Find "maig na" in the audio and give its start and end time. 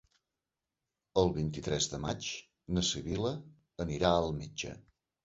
2.05-2.85